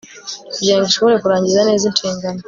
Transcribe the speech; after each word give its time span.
Kugira 0.55 0.75
ngo 0.75 0.85
ishobore 0.89 1.15
kurangiza 1.23 1.61
neza 1.69 1.83
inshingano 1.89 2.39